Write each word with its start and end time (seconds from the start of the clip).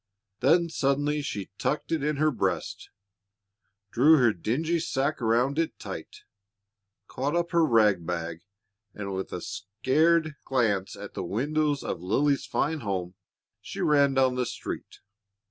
Then 0.39 0.67
suddenly 0.67 1.21
she 1.21 1.51
tucked 1.59 1.91
it 1.91 2.03
in 2.03 2.15
her 2.15 2.31
breast, 2.31 2.89
drew 3.91 4.17
her 4.17 4.33
dingy 4.33 4.79
sacque 4.79 5.21
around 5.21 5.59
it 5.59 5.77
tight, 5.77 6.23
caught 7.07 7.35
up 7.35 7.51
her 7.51 7.63
rag 7.63 8.03
bag, 8.03 8.41
and 8.95 9.13
with 9.13 9.31
a 9.31 9.41
scared 9.41 10.37
glance 10.43 10.95
at 10.95 11.13
the 11.13 11.23
windows 11.23 11.83
of 11.83 12.01
Lily's 12.01 12.47
fine 12.47 12.79
home, 12.79 13.13
she 13.61 13.79
ran 13.81 14.15
down 14.15 14.33
the 14.33 14.47
street. 14.47 15.01